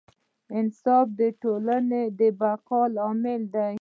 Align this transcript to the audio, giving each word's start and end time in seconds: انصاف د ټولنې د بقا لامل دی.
انصاف 0.57 1.07
د 1.19 1.21
ټولنې 1.41 2.03
د 2.19 2.21
بقا 2.39 2.81
لامل 2.95 3.41
دی. 3.53 3.69